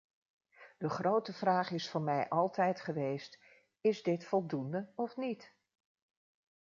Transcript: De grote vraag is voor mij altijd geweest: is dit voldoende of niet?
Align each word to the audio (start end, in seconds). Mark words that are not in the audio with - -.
De 0.77 0.89
grote 0.89 1.33
vraag 1.33 1.71
is 1.71 1.89
voor 1.89 2.01
mij 2.01 2.29
altijd 2.29 2.81
geweest: 2.81 3.39
is 3.81 4.03
dit 4.03 4.25
voldoende 4.25 4.91
of 4.95 5.15
niet? 5.17 5.55